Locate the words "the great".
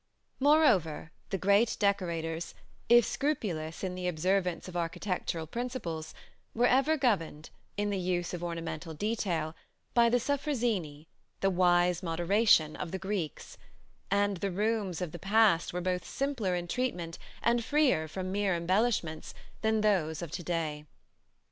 1.29-1.77